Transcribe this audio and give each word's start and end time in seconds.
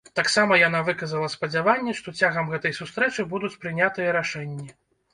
Таксама 0.19 0.53
яна 0.67 0.79
выказала 0.87 1.27
спадзяванне, 1.35 1.95
што 2.01 2.15
цягам 2.23 2.51
гэтай 2.57 2.77
сустрэчы 2.81 3.31
будуць 3.37 3.55
прынятыя 3.63 4.21
рашэнні. 4.21 4.69